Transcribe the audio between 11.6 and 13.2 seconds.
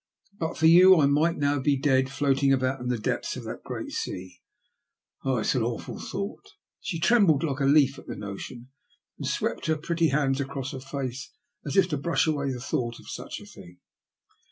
as if to brush away the thought of